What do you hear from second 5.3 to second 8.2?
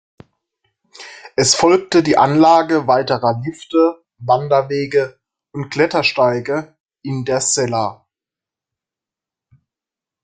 und Klettersteige in der Sella.